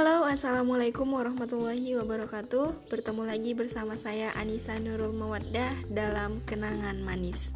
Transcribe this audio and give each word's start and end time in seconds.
Halo, 0.00 0.24
Assalamualaikum 0.24 1.04
warahmatullahi 1.12 1.92
wabarakatuh. 2.00 2.88
Bertemu 2.88 3.20
lagi 3.20 3.52
bersama 3.52 4.00
saya 4.00 4.32
Anissa 4.32 4.80
Nurul 4.80 5.12
Mawaddah 5.12 5.76
dalam 5.92 6.40
Kenangan 6.48 7.04
Manis. 7.04 7.52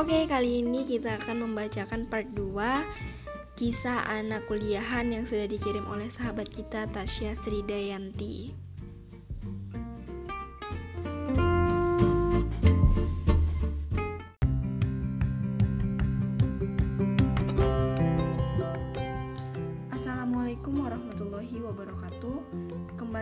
Oke, 0.00 0.24
kali 0.24 0.64
ini 0.64 0.88
kita 0.88 1.20
akan 1.20 1.52
membacakan 1.52 2.08
part 2.08 2.32
2 2.32 3.60
Kisah 3.60 4.08
anak 4.08 4.48
kuliahan 4.48 5.12
yang 5.12 5.28
sudah 5.28 5.44
dikirim 5.44 5.84
oleh 5.84 6.08
sahabat 6.08 6.48
kita 6.48 6.88
Tasya 6.88 7.36
Sridayanti 7.36 8.63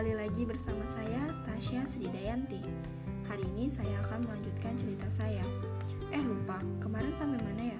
Kembali 0.03 0.19
lagi 0.19 0.43
bersama 0.43 0.83
saya 0.83 1.31
Tasya 1.47 1.87
Sridayanti. 1.87 2.59
Hari 3.23 3.39
ini 3.55 3.71
saya 3.71 4.03
akan 4.03 4.27
melanjutkan 4.27 4.75
cerita 4.75 5.07
saya. 5.07 5.39
Eh 6.11 6.19
lupa, 6.19 6.59
kemarin 6.83 7.15
sampai 7.15 7.39
mana 7.39 7.71
ya? 7.71 7.79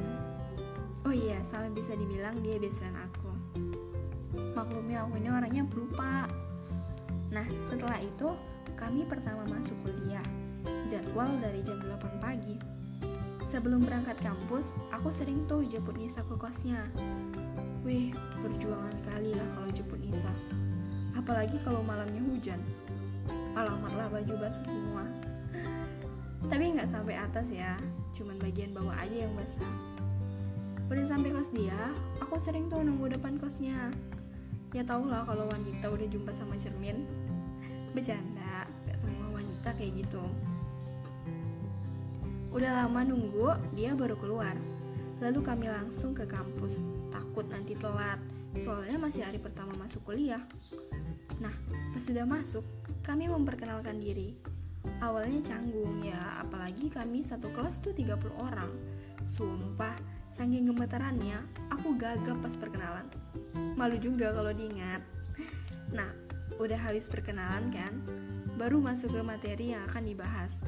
Hmm, 0.00 1.04
oh 1.04 1.12
iya, 1.12 1.36
sampai 1.44 1.76
bisa 1.76 1.92
dibilang 1.92 2.40
dia 2.40 2.56
besaran 2.56 2.96
aku. 2.96 3.36
Maklumnya 4.56 5.04
aku 5.04 5.20
ini 5.20 5.28
orangnya 5.28 5.68
pelupa. 5.68 6.24
Nah, 7.36 7.44
setelah 7.60 8.00
itu 8.00 8.32
kami 8.72 9.04
pertama 9.04 9.44
masuk 9.44 9.76
kuliah. 9.84 10.24
Jadwal 10.88 11.28
dari 11.36 11.60
jam 11.68 11.84
8 11.84 12.00
pagi. 12.16 12.56
Sebelum 13.44 13.84
berangkat 13.84 14.16
kampus, 14.24 14.72
aku 14.88 15.12
sering 15.12 15.44
tuh 15.44 15.68
jemput 15.68 16.00
Nisa 16.00 16.24
ke 16.24 16.32
kosnya. 16.40 16.80
Wih, 17.84 18.16
perjuangan 18.40 18.96
kali 19.04 19.36
lah 19.36 19.44
kalau 19.52 19.68
jemput 19.68 20.00
Nisa. 20.00 20.32
Apalagi 21.24 21.56
kalau 21.64 21.80
malamnya 21.80 22.20
hujan. 22.20 22.60
Alamatlah 23.56 24.12
baju 24.12 24.34
basah 24.44 24.68
semua. 24.68 25.08
Tapi 26.52 26.76
nggak 26.76 26.84
sampai 26.84 27.16
atas 27.16 27.48
ya, 27.48 27.80
cuman 28.12 28.36
bagian 28.36 28.76
bawah 28.76 28.92
aja 29.00 29.24
yang 29.24 29.32
basah. 29.32 29.72
Udah 30.92 31.00
sampai 31.08 31.32
kos 31.32 31.48
dia, 31.48 31.96
aku 32.20 32.36
sering 32.36 32.68
tuh 32.68 32.84
nunggu 32.84 33.16
depan 33.16 33.40
kosnya. 33.40 33.88
Ya 34.76 34.84
tau 34.84 35.08
lah 35.08 35.24
kalau 35.24 35.48
wanita 35.48 35.88
udah 35.88 36.04
jumpa 36.12 36.28
sama 36.36 36.60
cermin. 36.60 37.08
Bercanda, 37.96 38.68
gak 38.84 39.00
semua 39.00 39.32
wanita 39.32 39.72
kayak 39.80 40.04
gitu. 40.04 40.20
Udah 42.52 42.84
lama 42.84 43.00
nunggu, 43.00 43.56
dia 43.72 43.96
baru 43.96 44.20
keluar. 44.20 44.52
Lalu 45.24 45.40
kami 45.40 45.72
langsung 45.72 46.12
ke 46.12 46.28
kampus, 46.28 46.84
takut 47.08 47.48
nanti 47.48 47.72
telat, 47.80 48.20
soalnya 48.60 49.00
masih 49.00 49.24
hari 49.24 49.40
pertama 49.40 49.72
masuk 49.80 50.04
kuliah. 50.04 50.42
Nah, 51.42 51.54
pas 51.94 52.02
sudah 52.02 52.26
masuk, 52.26 52.62
kami 53.02 53.26
memperkenalkan 53.30 53.98
diri. 53.98 54.34
Awalnya 55.00 55.40
canggung 55.40 56.04
ya, 56.04 56.44
apalagi 56.44 56.92
kami 56.92 57.24
satu 57.24 57.48
kelas 57.56 57.80
tuh 57.80 57.96
30 57.96 58.30
orang. 58.36 58.70
Sumpah, 59.24 59.96
saking 60.28 60.68
gemetarannya, 60.68 61.40
aku 61.72 61.96
gagap 61.96 62.36
pas 62.44 62.54
perkenalan. 62.58 63.08
Malu 63.80 63.96
juga 63.96 64.30
kalau 64.36 64.52
diingat. 64.52 65.00
Nah, 65.96 66.10
udah 66.60 66.76
habis 66.76 67.08
perkenalan 67.08 67.72
kan? 67.72 67.92
Baru 68.60 68.78
masuk 68.78 69.16
ke 69.16 69.22
materi 69.24 69.72
yang 69.72 69.82
akan 69.88 70.04
dibahas. 70.04 70.62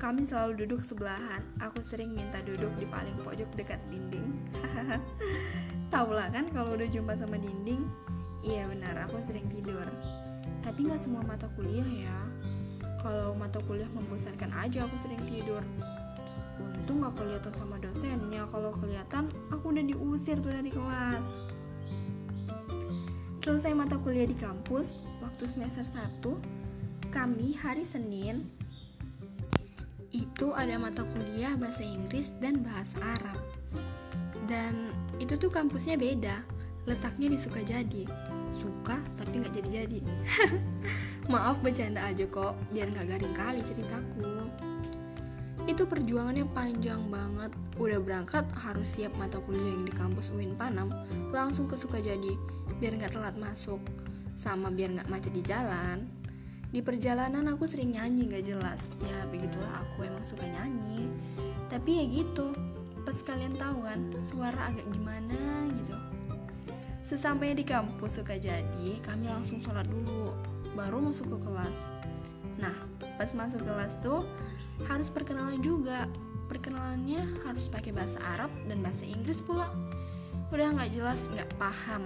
Kami 0.00 0.24
selalu 0.24 0.64
duduk 0.64 0.80
sebelahan. 0.80 1.44
Aku 1.60 1.84
sering 1.84 2.16
minta 2.16 2.40
duduk 2.40 2.72
di 2.80 2.88
paling 2.88 3.12
pojok 3.20 3.52
dekat 3.52 3.78
dinding. 3.92 4.32
Tahu 5.92 6.16
lah 6.16 6.32
kan 6.32 6.48
kalau 6.56 6.72
udah 6.72 6.88
jumpa 6.88 7.12
sama 7.20 7.36
dinding. 7.36 7.84
Iya 8.40 8.72
benar, 8.72 8.96
aku 9.04 9.20
sering 9.20 9.44
tidur. 9.52 9.84
Tapi 10.64 10.88
nggak 10.88 11.00
semua 11.00 11.20
mata 11.24 11.48
kuliah 11.56 11.84
ya. 11.84 12.18
Kalau 13.00 13.32
mata 13.36 13.60
kuliah 13.64 13.88
membosankan 13.96 14.52
aja 14.60 14.84
aku 14.84 14.96
sering 15.00 15.20
tidur. 15.28 15.60
Untung 16.60 17.00
gak 17.00 17.16
kelihatan 17.16 17.54
sama 17.56 17.80
dosennya. 17.80 18.44
Kalau 18.52 18.76
kelihatan, 18.76 19.32
aku 19.48 19.72
udah 19.72 19.84
diusir 19.84 20.36
tuh 20.40 20.52
dari 20.52 20.68
kelas. 20.68 21.38
Selesai 23.40 23.72
mata 23.72 23.96
kuliah 23.96 24.28
di 24.28 24.36
kampus, 24.36 25.00
waktu 25.24 25.48
semester 25.48 25.80
1, 25.80 26.20
kami 27.08 27.56
hari 27.56 27.88
Senin 27.88 28.44
itu 30.12 30.52
ada 30.52 30.76
mata 30.76 31.08
kuliah 31.16 31.56
bahasa 31.56 31.80
Inggris 31.80 32.36
dan 32.44 32.60
bahasa 32.60 33.00
Arab. 33.00 33.40
Dan 34.44 34.92
itu 35.16 35.40
tuh 35.40 35.48
kampusnya 35.48 35.96
beda, 35.96 36.36
letaknya 36.88 37.32
di 37.32 37.38
Sukajadi. 37.40 38.04
Suka 38.50 38.96
tapi 39.16 39.40
nggak 39.40 39.54
jadi-jadi. 39.56 40.00
Maaf 41.32 41.60
bercanda 41.60 42.02
aja 42.06 42.26
kok, 42.26 42.56
biar 42.72 42.90
nggak 42.90 43.06
garing 43.10 43.34
kali 43.36 43.60
ceritaku. 43.60 44.48
Itu 45.68 45.86
perjuangannya 45.86 46.48
panjang 46.50 47.06
banget. 47.12 47.52
Udah 47.76 48.00
berangkat 48.02 48.48
harus 48.56 48.98
siap 48.98 49.14
mata 49.16 49.38
kuliah 49.44 49.70
yang 49.70 49.86
di 49.86 49.94
kampus 49.94 50.34
UIN 50.34 50.58
Panam, 50.58 50.90
langsung 51.30 51.70
ke 51.70 51.78
Sukajadi, 51.78 52.34
biar 52.82 52.98
nggak 52.98 53.14
telat 53.14 53.36
masuk, 53.38 53.78
sama 54.34 54.72
biar 54.72 54.90
nggak 54.96 55.08
macet 55.12 55.30
di 55.30 55.44
jalan. 55.46 56.20
Di 56.70 56.86
perjalanan 56.86 57.50
aku 57.50 57.66
sering 57.66 57.98
nyanyi 57.98 58.30
gak 58.30 58.46
jelas 58.46 58.86
Ya 59.02 59.26
begitulah 59.26 59.82
aku 59.82 60.06
emang 60.06 60.22
suka 60.22 60.46
nyanyi 60.46 61.10
Tapi 61.66 61.98
ya 61.98 62.04
gitu 62.06 62.54
Pas 63.02 63.18
kalian 63.26 63.58
tahu 63.58 63.82
kan 63.82 63.98
Suara 64.22 64.70
agak 64.70 64.86
gimana 64.94 65.66
gitu 65.74 65.98
Sesampainya 67.00 67.56
di 67.60 67.66
kampus 67.66 68.20
suka 68.20 68.36
jadi 68.36 68.90
Kami 69.00 69.28
langsung 69.28 69.56
sholat 69.56 69.88
dulu 69.88 70.36
Baru 70.76 71.00
masuk 71.00 71.36
ke 71.36 71.48
kelas. 71.48 71.88
Nah 72.60 72.76
pas 73.16 73.30
masuk 73.32 73.64
kelas 73.64 73.96
tuh 74.04 74.24
Harus 74.88 75.12
perkenalan 75.12 75.60
juga. 75.60 76.08
Perkenalannya 76.48 77.20
harus 77.46 77.68
pakai 77.68 77.92
bahasa 77.92 78.20
Arab 78.36 78.52
Dan 78.68 78.80
bahasa 78.84 79.04
Inggris 79.04 79.40
pula. 79.44 79.68
Udah 80.50 80.74
gak 80.76 80.90
jelas 80.92 81.30
gak 81.36 81.48
paham. 81.56 82.04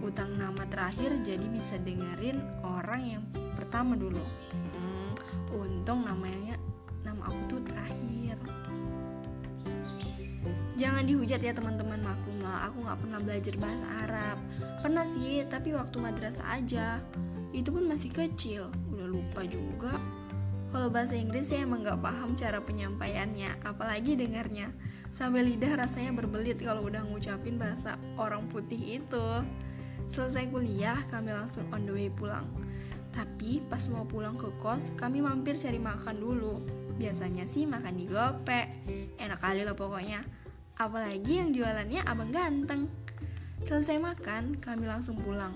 Utang 0.00 0.32
nama 0.40 0.64
terakhir 0.72 1.12
jadi 1.20 1.44
bisa 1.52 1.76
dengerin 1.84 2.40
orang 2.64 3.02
yang 3.04 3.24
pertama 3.52 3.92
dulu. 3.92 4.24
Hmm, 4.56 5.12
untung 5.52 6.08
namanya 6.08 6.56
nama 7.04 7.28
aku 7.28 7.40
tuh 7.52 7.60
terakhir 7.68 8.40
jangan 10.80 11.04
dihujat 11.04 11.44
ya 11.44 11.52
teman-teman 11.52 12.00
maklum 12.00 12.40
lah 12.40 12.72
aku 12.72 12.80
nggak 12.80 12.98
pernah 13.04 13.20
belajar 13.20 13.54
bahasa 13.60 13.86
Arab 14.08 14.38
pernah 14.80 15.04
sih 15.04 15.44
tapi 15.52 15.76
waktu 15.76 16.00
madrasah 16.00 16.56
aja 16.56 17.04
itu 17.52 17.68
pun 17.68 17.84
masih 17.84 18.08
kecil 18.08 18.72
udah 18.88 19.04
lupa 19.12 19.44
juga 19.44 19.92
kalau 20.72 20.88
bahasa 20.88 21.20
Inggris 21.20 21.52
ya 21.52 21.68
emang 21.68 21.84
nggak 21.84 22.00
paham 22.00 22.32
cara 22.32 22.64
penyampaiannya 22.64 23.52
apalagi 23.68 24.16
dengarnya 24.16 24.72
sampai 25.12 25.44
lidah 25.44 25.76
rasanya 25.76 26.16
berbelit 26.16 26.56
kalau 26.64 26.88
udah 26.88 27.04
ngucapin 27.12 27.60
bahasa 27.60 28.00
orang 28.16 28.48
putih 28.48 29.04
itu 29.04 29.28
Selesai 30.10 30.50
kuliah, 30.50 30.98
kami 31.06 31.30
langsung 31.30 31.70
on 31.70 31.86
the 31.86 31.94
way 31.94 32.10
pulang. 32.10 32.42
Tapi 33.14 33.62
pas 33.70 33.86
mau 33.94 34.02
pulang 34.02 34.34
ke 34.34 34.50
kos, 34.58 34.90
kami 34.98 35.22
mampir 35.22 35.54
cari 35.54 35.78
makan 35.78 36.18
dulu. 36.18 36.58
Biasanya 36.98 37.46
sih 37.46 37.62
makan 37.62 37.94
di 37.94 38.10
gope. 38.10 38.66
Enak 39.22 39.38
kali 39.38 39.62
loh 39.62 39.78
pokoknya. 39.78 40.18
Apalagi 40.80 41.44
yang 41.44 41.52
jualannya 41.52 42.00
abang 42.08 42.32
ganteng. 42.32 42.88
Selesai 43.60 44.00
makan, 44.00 44.56
kami 44.56 44.88
langsung 44.88 45.20
pulang. 45.20 45.52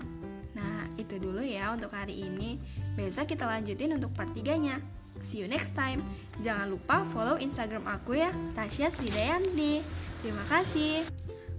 Nah, 0.53 0.85
itu 1.01 1.17
dulu 1.17 1.41
ya 1.41 1.73
untuk 1.73 1.89
hari 1.89 2.29
ini. 2.29 2.61
Besok 2.93 3.33
kita 3.33 3.49
lanjutin 3.49 3.97
untuk 3.97 4.13
part 4.13 4.29
3-nya. 4.29 4.77
See 5.17 5.41
you 5.41 5.49
next 5.49 5.73
time. 5.73 6.05
Jangan 6.45 6.69
lupa 6.69 7.01
follow 7.01 7.41
Instagram 7.41 7.89
aku 7.89 8.21
ya, 8.21 8.29
Tasya 8.53 8.93
Sridayanti. 8.93 9.81
Terima 10.21 10.45
kasih. 10.45 11.01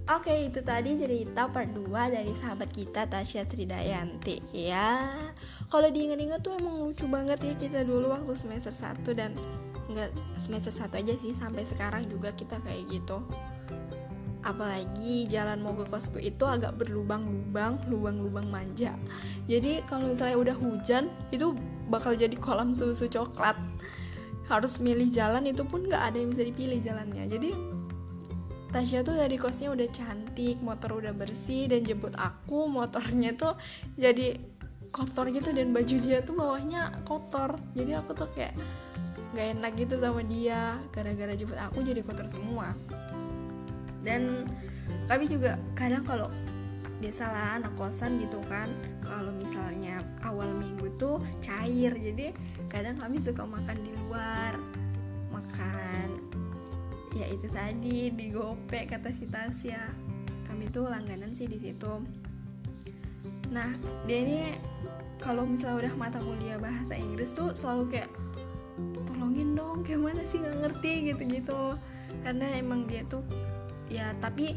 Oke, 0.06 0.30
itu 0.46 0.62
tadi 0.62 0.94
cerita 0.94 1.50
part 1.50 1.66
2 1.74 1.90
dari 2.14 2.30
sahabat 2.30 2.70
kita 2.70 3.10
Tasya 3.10 3.42
Tridayanti 3.42 4.38
ya. 4.54 5.02
Kalau 5.66 5.90
diingat-ingat 5.90 6.46
tuh 6.46 6.62
emang 6.62 6.78
lucu 6.78 7.10
banget 7.10 7.42
ya 7.42 7.58
kita 7.58 7.82
dulu 7.82 8.14
waktu 8.14 8.30
semester 8.38 8.70
1 8.70 9.02
dan 9.18 9.34
nggak 9.90 10.38
semester 10.38 10.70
1 10.70 10.94
aja 10.94 11.14
sih 11.18 11.34
sampai 11.34 11.66
sekarang 11.66 12.06
juga 12.06 12.30
kita 12.38 12.62
kayak 12.62 12.86
gitu. 12.86 13.18
Apalagi 14.46 15.26
jalan 15.26 15.58
mau 15.58 15.74
ke 15.74 15.82
kosku 15.90 16.22
itu 16.22 16.46
agak 16.46 16.78
berlubang-lubang, 16.78 17.82
lubang-lubang 17.90 18.46
manja. 18.46 18.94
Jadi 19.50 19.82
kalau 19.90 20.14
misalnya 20.14 20.38
udah 20.38 20.56
hujan 20.56 21.10
itu 21.34 21.50
bakal 21.90 22.14
jadi 22.14 22.38
kolam 22.38 22.70
susu 22.70 23.10
coklat. 23.10 23.58
Harus 24.46 24.78
milih 24.78 25.10
jalan 25.10 25.50
itu 25.50 25.66
pun 25.66 25.90
nggak 25.90 26.14
ada 26.14 26.16
yang 26.22 26.30
bisa 26.30 26.46
dipilih 26.46 26.78
jalannya. 26.78 27.26
Jadi 27.26 27.50
Tasya 28.66 29.06
tuh 29.06 29.16
dari 29.16 29.40
kosnya 29.40 29.72
udah 29.72 29.88
cantik, 29.88 30.60
motor 30.60 31.00
udah 31.00 31.16
bersih 31.16 31.70
dan 31.70 31.80
jemput 31.86 32.12
aku 32.18 32.68
motornya 32.68 33.32
tuh 33.32 33.56
jadi 33.96 34.36
kotor 34.90 35.28
gitu 35.32 35.52
dan 35.52 35.76
baju 35.76 35.96
dia 36.00 36.20
tuh 36.24 36.34
bawahnya 36.36 36.92
kotor 37.04 37.60
jadi 37.76 38.00
aku 38.00 38.16
tuh 38.16 38.28
kayak 38.32 38.56
nggak 39.36 39.46
enak 39.60 39.72
gitu 39.76 40.00
sama 40.00 40.24
dia 40.24 40.80
gara-gara 40.88 41.36
jemput 41.36 41.60
aku 41.60 41.84
jadi 41.84 42.00
kotor 42.00 42.28
semua 42.32 42.72
dan 44.06 44.46
kami 45.10 45.26
juga 45.26 45.58
kadang 45.74 46.06
kalau 46.06 46.30
biasalah 46.96 47.60
anak 47.60 47.76
kosan 47.76 48.16
gitu 48.16 48.40
kan 48.48 48.72
kalau 49.04 49.28
misalnya 49.36 50.00
awal 50.24 50.48
minggu 50.56 50.88
tuh 50.96 51.20
cair. 51.44 51.92
Jadi 51.92 52.32
kadang 52.72 52.96
kami 52.96 53.20
suka 53.20 53.44
makan 53.44 53.76
di 53.84 53.92
luar 54.06 54.56
makan 55.30 56.16
ya 57.16 57.26
itu 57.32 57.48
tadi 57.48 58.12
di 58.12 58.32
gopek 58.32 58.96
kata 58.96 59.12
si 59.12 59.28
Tasya. 59.28 59.80
Kami 60.48 60.72
tuh 60.72 60.88
langganan 60.88 61.36
sih 61.36 61.48
di 61.48 61.60
situ. 61.60 62.00
Nah 63.52 63.76
dia 64.08 64.18
ini 64.24 64.38
kalau 65.20 65.44
misalnya 65.48 65.88
udah 65.88 65.94
mata 65.96 66.20
kuliah 66.20 66.60
bahasa 66.60 66.96
Inggris 66.96 67.32
tuh 67.32 67.52
selalu 67.52 67.98
kayak 67.98 68.10
tolongin 69.08 69.56
dong 69.56 69.80
kayak 69.84 70.00
mana 70.00 70.22
sih 70.24 70.40
nggak 70.40 70.64
ngerti? 70.64 71.12
Gitu-gitu. 71.12 71.76
Karena 72.24 72.46
emang 72.56 72.88
dia 72.88 73.04
tuh 73.04 73.22
ya 73.92 74.12
tapi 74.18 74.56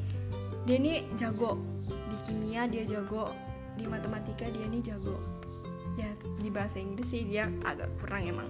dia 0.66 0.78
ini 0.78 1.06
jago 1.18 1.58
di 2.10 2.18
kimia 2.26 2.66
dia 2.66 2.84
jago 2.86 3.34
di 3.78 3.86
matematika 3.88 4.50
dia 4.50 4.66
nih 4.68 4.84
jago 4.94 5.18
ya 5.96 6.10
di 6.40 6.50
bahasa 6.52 6.80
Inggris 6.80 7.12
sih 7.12 7.28
dia 7.28 7.52
agak 7.68 7.92
kurang 8.00 8.24
emang. 8.24 8.50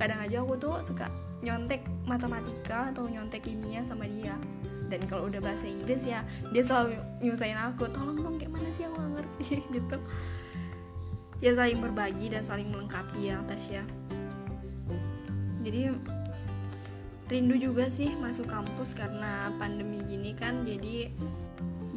Kadang 0.00 0.24
aja 0.24 0.40
aku 0.40 0.56
tuh 0.56 0.80
suka 0.80 1.10
nyontek 1.44 1.84
matematika 2.08 2.88
atau 2.92 3.04
nyontek 3.04 3.44
kimia 3.44 3.84
sama 3.84 4.08
dia. 4.08 4.32
Dan 4.88 5.04
kalau 5.04 5.28
udah 5.28 5.44
bahasa 5.44 5.68
Inggris 5.68 6.08
ya 6.08 6.24
dia 6.48 6.64
selalu 6.64 6.96
nyusahin 7.20 7.60
aku 7.60 7.92
tolong 7.92 8.24
dong 8.24 8.40
kayak 8.40 8.56
mana 8.56 8.68
sih 8.72 8.88
aku 8.88 8.96
ngerti 8.96 9.60
gitu. 9.76 10.00
Ya 11.44 11.52
saling 11.52 11.84
berbagi 11.84 12.32
dan 12.32 12.42
saling 12.42 12.72
melengkapi 12.72 13.30
ya 13.30 13.38
Tasya 13.44 13.84
jadi 15.68 15.90
rindu 17.28 17.60
juga 17.60 17.92
sih 17.92 18.16
masuk 18.16 18.48
kampus 18.48 18.96
karena 18.96 19.52
pandemi 19.60 20.00
gini 20.08 20.32
kan 20.32 20.64
jadi 20.64 21.12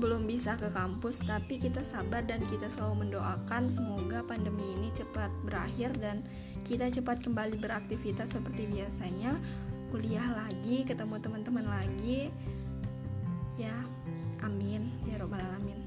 belum 0.02 0.26
bisa 0.26 0.58
ke 0.58 0.68
kampus. 0.74 1.22
Tapi 1.24 1.62
kita 1.62 1.86
sabar 1.86 2.26
dan 2.26 2.42
kita 2.50 2.66
selalu 2.68 3.08
mendoakan 3.08 3.70
semoga 3.70 4.26
pandemi 4.26 4.66
ini 4.76 4.90
cepat 4.92 5.30
berakhir 5.46 5.94
dan 6.02 6.26
kita 6.66 6.90
cepat 6.90 7.22
kembali 7.22 7.62
beraktivitas 7.62 8.34
seperti 8.36 8.66
biasanya. 8.68 9.38
Kuliah 9.94 10.26
lagi 10.34 10.84
ketemu 10.84 11.22
teman-teman 11.22 11.70
lagi. 11.70 12.34
Ya 13.56 13.78
amin. 14.42 14.90
Ya 15.06 15.22
robbal 15.22 15.40
alamin. 15.40 15.78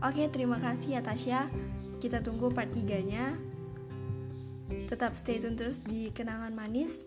Oke 0.00 0.26
terima 0.32 0.56
kasih 0.56 0.98
ya 0.98 1.00
Tasya. 1.04 1.46
Kita 2.00 2.24
tunggu 2.24 2.48
part 2.48 2.72
3 2.72 2.82
nya 3.04 3.36
tetap 4.90 5.14
stay 5.14 5.38
tune 5.38 5.54
terus 5.54 5.78
di 5.86 6.10
kenangan 6.10 6.50
manis 6.50 7.06